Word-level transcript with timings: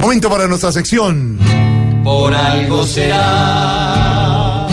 Momento 0.00 0.28
para 0.30 0.46
nuestra 0.48 0.72
sección. 0.72 1.38
Por 2.04 2.32
algo 2.34 2.84
será. 2.86 4.66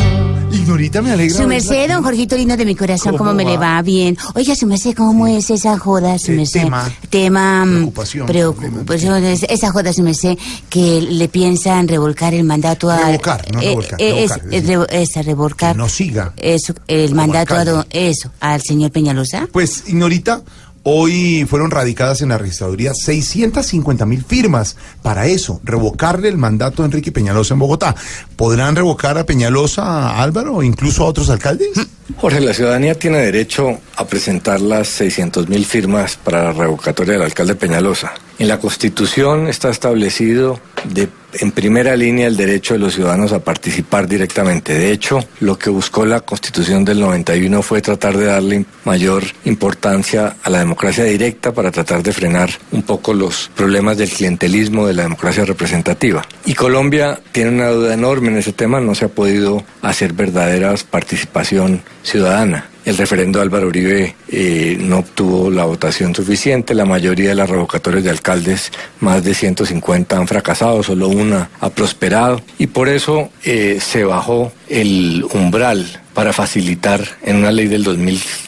Ignorita, 0.52 1.02
me 1.02 1.12
alegra. 1.12 1.38
Su 1.38 1.48
merced, 1.48 1.90
don 1.90 2.04
Jorgito 2.04 2.36
lindo 2.36 2.56
de 2.58 2.66
mi 2.66 2.76
corazón, 2.76 3.12
¿Cómo 3.14 3.30
¿cómo, 3.30 3.34
me 3.34 3.44
va? 3.46 3.50
le 3.52 3.58
va? 3.58 3.82
Bien. 3.82 4.18
Oiga, 4.36 4.56
su 4.56 4.66
merced, 4.68 4.94
¿cómo 4.96 5.28
es 5.28 5.50
esa 5.50 5.78
joda, 5.78 6.18
su 6.20 6.32
Eh, 6.32 6.36
merced? 6.36 6.62
tema. 6.64 6.90
Tema. 7.10 7.66
mm, 7.66 7.72
Preocupación, 7.76 8.26
Preocupación. 8.28 9.24
es- 9.26 9.44
Esa 9.44 9.72
joda, 9.72 9.94
su 9.94 10.04
merced, 10.04 10.38
que 10.70 11.02
le 11.02 11.28
piensan 11.30 11.88
revolcar 11.88 12.34
el 12.34 12.44
mandato 12.44 12.90
a... 12.90 12.98
Revocar, 13.08 13.46
no 13.54 13.60
revolcar, 13.62 14.02
eh, 14.02 14.24
es- 14.24 14.30
revocar, 14.32 14.54
es 14.54 14.64
es 14.64 14.70
revo- 14.70 14.88
esa, 14.90 15.22
revolcar. 15.22 15.72
que 15.74 15.78
no 15.78 15.90
siga 15.90 16.34
Eso, 16.38 16.74
el 16.88 17.14
mandato 17.16 17.56
a. 17.56 17.86
Eso, 17.90 18.32
al 18.40 18.62
señor 18.62 18.92
Peñalosa. 18.92 19.48
Pues, 19.52 19.84
Ignorita, 19.88 20.42
hoy 20.90 21.46
fueron 21.50 21.70
radicadas 21.70 22.22
en 22.22 22.30
la 22.30 22.38
registraduría 22.38 22.94
650 22.94 24.06
mil 24.06 24.24
firmas 24.24 24.78
para 25.02 25.28
eso, 25.28 25.60
revocarle 25.66 26.30
el 26.30 26.38
mandato 26.38 26.82
a 26.82 26.86
Enrique 26.86 27.12
Peñalosa 27.12 27.56
en 27.56 27.60
Bogotá. 27.60 27.94
¿Podrán 28.38 28.74
revocar 28.74 29.18
a 29.18 29.26
Peñalosa, 29.26 29.84
a 29.84 30.24
Álvaro 30.24 30.56
o 30.56 30.64
incluso 30.64 31.04
a 31.04 31.08
otros 31.08 31.30
alcaldes? 31.30 31.72
Jorge, 32.16 32.40
la 32.40 32.54
ciudadanía 32.54 32.96
tiene 32.96 33.18
derecho 33.18 33.80
a 33.98 34.08
presentar 34.08 34.62
las 34.62 34.88
600 34.88 35.50
mil 35.50 35.66
firmas 35.66 36.16
para 36.16 36.42
la 36.42 36.54
revocatoria 36.54 37.16
del 37.16 37.24
alcalde 37.24 37.56
Peñalosa. 37.56 38.14
En 38.40 38.48
la 38.48 38.60
Constitución 38.60 39.48
está 39.48 39.70
establecido 39.70 40.60
de, 40.94 41.10
en 41.34 41.52
primera 41.52 41.96
línea 41.96 42.28
el 42.28 42.38
derecho 42.38 42.76
de 42.76 42.80
los 42.80 42.94
ciudadanos 42.94 43.34
a 43.34 43.40
participar 43.40 44.08
directamente. 44.08 44.76
De 44.76 44.92
hecho, 44.92 45.20
lo 45.40 45.58
que 45.58 45.72
buscó 45.72 46.06
la 46.06 46.22
Constitución 46.22 46.86
del 46.86 47.00
91 47.00 47.64
fue 47.64 47.82
tratar 47.82 48.16
de 48.16 48.26
darle 48.26 48.66
mayor 48.86 49.24
importancia 49.46 50.36
a 50.44 50.50
la 50.52 50.60
democracia 50.60 51.04
directa 51.04 51.52
para 51.52 51.72
tratar 51.72 52.04
de 52.04 52.14
frenar 52.14 52.52
un 52.72 52.84
poco 52.84 53.12
los 53.12 53.50
problemas 53.56 53.98
del 53.98 54.10
clientelismo 54.10 54.86
de 54.86 54.94
la 54.94 55.04
democracia 55.04 55.44
representativa. 55.44 56.24
Y 56.46 56.54
Colombia 56.54 57.20
tiene 57.32 57.50
una 57.50 57.70
duda 57.70 57.96
enorme 57.96 58.28
en 58.28 58.38
ese 58.38 58.54
tema, 58.54 58.80
no 58.80 58.94
se 58.94 59.06
ha 59.06 59.10
podido 59.10 59.64
hacer 59.82 60.14
verdadera 60.14 60.76
participación 60.92 61.82
ciudadana. 62.04 62.70
El 62.88 62.96
referendo 62.96 63.40
de 63.40 63.44
Álvaro 63.44 63.68
Uribe 63.68 64.16
eh, 64.30 64.78
no 64.80 65.00
obtuvo 65.00 65.52
la 65.52 65.66
votación 65.66 66.16
suficiente, 66.16 66.74
la 66.74 66.86
mayoría 66.86 67.28
de 67.28 67.36
las 67.36 67.50
revocatorias 67.50 68.06
de 68.06 68.12
alcaldes, 68.12 68.72
más 69.02 69.26
de 69.26 69.34
150 69.34 70.16
han 70.16 70.26
fracasado, 70.26 70.82
solo 70.82 71.10
una 71.10 71.50
ha 71.60 71.70
prosperado. 71.70 72.42
Y 72.58 72.68
por 72.68 72.88
eso 72.88 73.30
eh, 73.44 73.80
se 73.82 74.06
bajó 74.06 74.54
el 74.70 75.26
umbral 75.34 76.02
para 76.14 76.32
facilitar 76.32 77.04
en 77.24 77.36
una 77.36 77.52
ley 77.52 77.68
del 77.68 77.84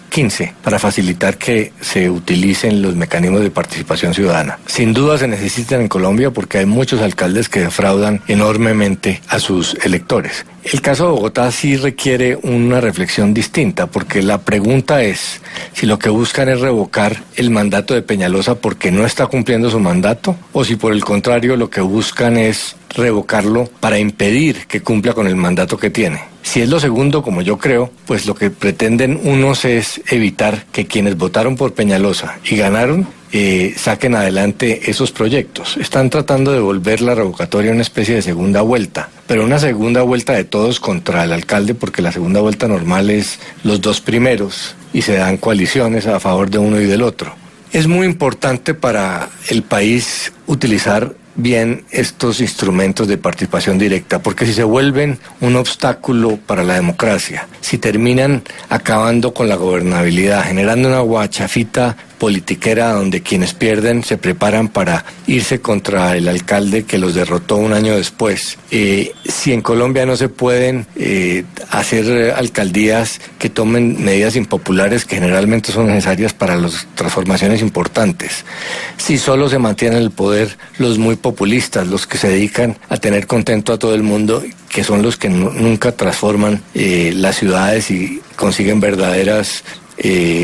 2015, 0.10 0.54
para 0.64 0.80
facilitar 0.80 1.38
que 1.38 1.72
se 1.80 2.10
utilicen 2.10 2.82
los 2.82 2.96
mecanismos 2.96 3.42
de 3.42 3.52
participación 3.52 4.14
ciudadana. 4.14 4.60
Sin 4.66 4.94
duda 4.94 5.18
se 5.18 5.28
necesitan 5.28 5.82
en 5.82 5.88
Colombia 5.88 6.32
porque 6.32 6.58
hay 6.58 6.66
muchos 6.66 7.02
alcaldes 7.02 7.48
que 7.48 7.62
defraudan 7.62 8.22
enormemente 8.28 9.22
a 9.30 9.40
sus 9.40 9.76
electores. 9.84 10.46
El 10.64 10.82
caso 10.82 11.06
de 11.06 11.12
Bogotá 11.12 11.52
sí 11.52 11.78
requiere 11.78 12.38
una 12.44 12.82
reflexión 12.82 13.34
distinta 13.34 13.88
porque 13.88 14.22
la 14.22 14.40
pregunta 14.40 15.02
es 15.04 15.42
si 15.74 15.86
lo 15.86 15.98
que 15.98 16.10
buscan 16.10 16.50
es 16.50 16.60
revocar 16.60 17.24
el 17.36 17.50
mandato 17.50 17.94
de 17.94 18.02
Peñalosa 18.02 18.56
porque 18.56 18.92
no 18.92 19.06
está 19.06 19.28
cumpliendo 19.28 19.70
su 19.70 19.80
mandato 19.80 20.36
o 20.52 20.66
si 20.66 20.76
por 20.76 20.92
el 20.92 21.06
contrario 21.06 21.56
lo 21.56 21.70
que 21.70 21.82
buscan 21.82 22.38
es 22.38 22.76
revocarlo 22.90 23.70
para 23.80 24.00
impedir 24.00 24.66
que 24.68 24.82
cumpla 24.82 25.14
con 25.14 25.28
el 25.28 25.36
mandato 25.36 25.78
que 25.78 25.90
tiene. 25.90 26.29
Si 26.42 26.62
es 26.62 26.70
lo 26.70 26.80
segundo, 26.80 27.22
como 27.22 27.42
yo 27.42 27.58
creo, 27.58 27.92
pues 28.06 28.26
lo 28.26 28.36
que 28.36 28.50
pretenden 28.50 29.20
unos 29.24 29.66
es 29.66 30.02
evitar 30.10 30.66
que 30.72 30.88
quienes 30.88 31.18
votaron 31.18 31.56
por 31.56 31.74
Peñalosa 31.74 32.40
y 32.44 32.56
ganaron 32.56 33.08
eh, 33.32 33.76
saquen 33.78 34.16
adelante 34.16 34.90
esos 34.90 35.12
proyectos. 35.12 35.78
Están 35.78 36.10
tratando 36.10 36.52
de 36.52 36.60
volver 36.60 37.02
la 37.02 37.14
revocatoria 37.14 37.72
una 37.72 37.84
especie 37.84 38.16
de 38.16 38.24
segunda 38.24 38.62
vuelta, 38.62 39.10
pero 39.28 39.44
una 39.44 39.60
segunda 39.60 40.02
vuelta 40.02 40.34
de 40.34 40.46
todos 40.46 40.80
contra 40.80 41.24
el 41.24 41.32
alcalde, 41.32 41.76
porque 41.76 42.02
la 42.02 42.12
segunda 42.12 42.42
vuelta 42.42 42.68
normal 42.68 43.12
es 43.12 43.40
los 43.64 43.82
dos 43.82 44.02
primeros 44.02 44.76
y 44.94 45.04
se 45.04 45.18
dan 45.18 45.38
coaliciones 45.38 46.08
a 46.08 46.20
favor 46.20 46.50
de 46.50 46.58
uno 46.58 46.82
y 46.82 46.86
del 46.86 47.04
otro. 47.04 47.36
Es 47.72 47.86
muy 47.86 48.08
importante 48.08 48.74
para 48.74 49.30
el 49.50 49.62
país 49.62 50.34
utilizar 50.48 51.14
bien 51.42 51.84
estos 51.92 52.42
instrumentos 52.42 53.08
de 53.08 53.18
participación 53.18 53.78
directa, 53.78 54.20
porque 54.20 54.46
si 54.46 54.54
se 54.54 54.64
vuelven 54.64 55.20
un 55.42 55.56
obstáculo 55.56 56.38
para 56.38 56.64
la 56.64 56.76
democracia, 56.76 57.48
si 57.62 57.78
terminan 57.78 58.44
acabando 58.70 59.34
con 59.34 59.50
la 59.50 59.56
gobernabilidad, 59.56 60.44
generando 60.46 60.88
una 60.90 61.00
guachafita 61.00 61.96
politiquera 62.20 62.92
donde 62.94 63.22
quienes 63.22 63.54
pierden 63.54 64.04
se 64.04 64.18
preparan 64.18 64.68
para 64.68 65.06
irse 65.26 65.62
contra 65.62 66.16
el 66.16 66.28
alcalde 66.28 66.84
que 66.84 66.98
los 67.00 67.16
derrotó 67.16 67.56
un 67.56 67.74
año 67.74 67.96
después. 67.96 68.60
Eh, 68.70 69.14
si 69.28 69.54
en 69.54 69.62
Colombia 69.62 70.06
no 70.06 70.16
se 70.18 70.30
pueden 70.30 70.86
eh, 70.96 71.46
hacer 71.72 72.32
alcaldías 72.36 73.20
que 73.40 73.50
tomen 73.50 74.04
medidas 74.04 74.36
impopulares 74.36 75.06
que 75.06 75.16
generalmente 75.16 75.72
son 75.72 75.88
necesarias 75.88 76.34
para 76.34 76.56
las 76.58 76.86
transformaciones 76.96 77.62
importantes, 77.62 78.46
si 78.98 79.18
solo 79.18 79.50
se 79.50 79.58
mantiene 79.58 79.98
en 79.98 80.04
el 80.04 80.12
poder 80.12 80.58
los 80.78 80.98
muy 81.00 81.16
populistas, 81.16 81.88
los 81.88 82.06
que 82.06 82.18
se 82.18 82.28
dedican 82.28 82.78
a 82.90 82.98
tener 82.98 83.26
contento 83.26 83.72
a 83.74 83.80
todo 83.80 83.96
el 83.96 84.04
mundo, 84.04 84.44
que 84.68 84.84
son 84.84 85.02
los 85.02 85.16
que 85.18 85.30
nu- 85.30 85.52
nunca 85.52 85.94
transforman 85.94 86.62
eh, 86.76 87.14
las 87.16 87.38
ciudades 87.38 87.90
y 87.90 88.22
consiguen 88.36 88.80
verdaderas 88.82 89.64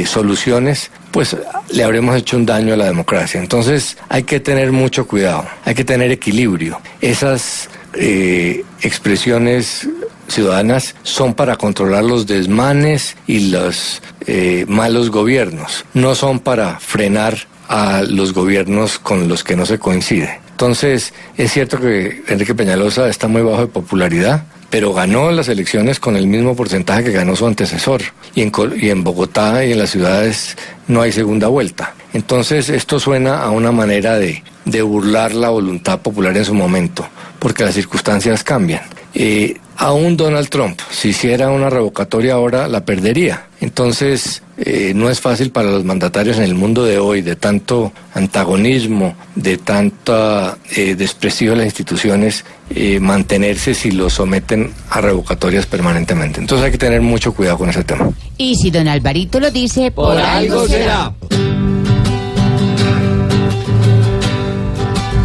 soluciones, 0.06 0.92
pues 1.16 1.34
le 1.72 1.82
habremos 1.82 2.14
hecho 2.18 2.36
un 2.36 2.46
daño 2.46 2.74
a 2.74 2.78
la 2.78 2.88
democracia. 2.88 3.40
Entonces 3.40 3.96
hay 4.10 4.24
que 4.24 4.42
tener 4.42 4.74
mucho 4.74 5.08
cuidado, 5.08 5.46
hay 5.64 5.74
que 5.74 5.86
tener 5.86 6.12
equilibrio. 6.12 6.82
Esas 7.00 7.70
eh, 7.94 8.66
expresiones 8.82 9.88
ciudadanas 10.28 10.94
son 11.04 11.34
para 11.34 11.56
controlar 11.56 12.04
los 12.04 12.28
desmanes 12.28 13.16
y 13.28 13.50
los 13.50 14.02
eh, 14.28 14.66
malos 14.68 15.10
gobiernos, 15.10 15.86
no 15.94 16.16
son 16.16 16.42
para 16.42 16.82
frenar 16.82 17.48
a 17.70 18.02
los 18.02 18.34
gobiernos 18.34 19.00
con 19.00 19.30
los 19.30 19.46
que 19.46 19.56
no 19.56 19.66
se 19.66 19.80
coincide. 19.80 20.42
Entonces, 20.52 21.14
es 21.38 21.50
cierto 21.50 21.80
que 21.80 22.24
Enrique 22.28 22.56
Peñalosa 22.56 23.08
está 23.08 23.30
muy 23.30 23.42
bajo 23.42 23.62
de 23.62 23.68
popularidad, 23.68 24.44
pero 24.70 24.92
ganó 24.92 25.32
las 25.32 25.48
elecciones 25.48 26.02
con 26.02 26.18
el 26.18 26.28
mismo 26.28 26.58
porcentaje 26.58 27.06
que 27.06 27.12
ganó 27.12 27.38
su 27.38 27.48
antecesor. 27.48 28.02
Y 28.36 28.42
en, 28.42 28.52
y 28.80 28.90
en 28.90 29.04
Bogotá 29.04 29.66
y 29.66 29.72
en 29.72 29.80
las 29.80 29.92
ciudades 29.92 30.58
no 30.88 31.02
hay 31.02 31.12
segunda 31.12 31.48
vuelta. 31.48 31.96
Entonces, 32.14 32.70
esto 32.70 33.00
suena 33.00 33.42
a 33.42 33.50
una 33.50 33.72
manera 33.72 34.20
de, 34.20 34.44
de 34.66 34.82
burlar 34.82 35.34
la 35.34 35.50
voluntad 35.50 36.00
popular 36.02 36.36
en 36.36 36.46
su 36.46 36.54
momento, 36.54 37.08
porque 37.40 37.64
las 37.64 37.74
circunstancias 37.74 38.44
cambian. 38.44 38.82
Eh, 39.14 39.58
aún 39.78 40.18
Donald 40.18 40.50
Trump, 40.50 40.80
si 40.92 41.10
hiciera 41.10 41.50
una 41.50 41.70
revocatoria 41.70 42.34
ahora, 42.34 42.68
la 42.68 42.86
perdería. 42.86 43.48
Entonces, 43.62 44.42
eh, 44.58 44.94
no 44.96 45.10
es 45.10 45.20
fácil 45.20 45.52
para 45.52 45.70
los 45.72 45.84
mandatarios 45.84 46.38
en 46.38 46.44
el 46.44 46.56
mundo 46.56 46.86
de 46.86 46.98
hoy, 46.98 47.22
de 47.22 47.36
tanto 47.36 47.92
antagonismo, 48.14 49.16
de 49.36 49.58
tanta 49.58 50.58
eh, 50.76 50.96
desprestigio 50.96 51.52
de 51.52 51.58
las 51.58 51.66
instituciones, 51.66 52.46
eh, 52.70 53.00
mantenerse 53.00 53.74
si 53.74 53.92
los 53.92 54.14
someten 54.14 54.72
a 54.90 55.02
revocatorias 55.02 55.66
permanentemente. 55.66 56.40
Entonces 56.40 56.66
hay 56.66 56.72
que 56.72 56.78
tener 56.78 57.02
mucho 57.02 57.34
cuidado 57.34 57.58
con 57.58 57.70
ese 57.70 57.84
tema. 57.84 58.10
Y 58.38 58.56
si 58.56 58.72
don 58.72 58.88
Alvarito 58.88 59.40
lo 59.40 59.52
dice, 59.52 59.92
Por 59.92 60.18
algo 60.18 60.68
será. 60.68 61.14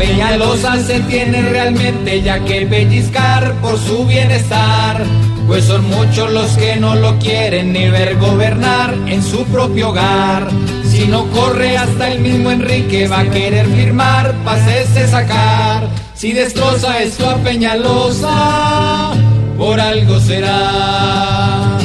Peñalosa 0.01 0.79
se 0.79 0.99
tiene 1.01 1.43
realmente 1.43 2.23
ya 2.23 2.43
que 2.43 2.65
pellizcar 2.65 3.53
por 3.57 3.79
su 3.79 4.07
bienestar, 4.07 5.05
pues 5.47 5.67
son 5.67 5.85
muchos 5.91 6.33
los 6.33 6.57
que 6.57 6.77
no 6.77 6.95
lo 6.95 7.19
quieren 7.19 7.75
ni 7.75 7.91
ver 7.91 8.17
gobernar 8.17 8.95
en 9.07 9.23
su 9.23 9.45
propio 9.45 9.91
hogar. 9.91 10.49
Si 10.91 11.07
no 11.07 11.27
corre 11.27 11.77
hasta 11.77 12.13
el 12.13 12.21
mismo 12.21 12.51
Enrique 12.51 13.09
va 13.09 13.21
a 13.21 13.31
querer 13.31 13.67
firmar, 13.67 14.35
pasese 14.43 15.07
sacar. 15.07 15.87
Si 16.15 16.33
destroza 16.33 17.03
esto 17.03 17.29
a 17.29 17.35
Peñalosa, 17.37 19.11
por 19.59 19.79
algo 19.79 20.19
será, 20.19 21.77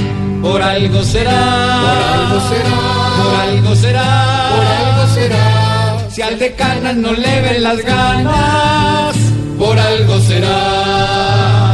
por 0.41 0.61
algo 0.61 1.03
será, 1.03 1.81
por 1.81 1.99
algo 2.21 2.39
será, 2.39 2.39
por 2.39 2.39
algo 2.39 2.39
será, 2.47 2.75
por 3.17 3.35
algo 3.41 3.75
será. 3.75 4.14
Si 6.15 6.21
al 6.21 6.39
de 6.39 6.53
canas 6.53 6.95
no 6.95 7.11
le 7.11 7.41
ven 7.41 7.61
las 7.61 7.77
ganas, 7.83 9.17
por 9.59 9.77
algo 9.77 10.17
será. 10.21 11.64